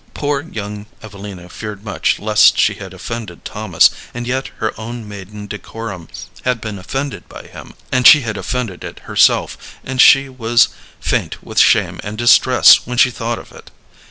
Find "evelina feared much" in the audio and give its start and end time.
1.03-2.17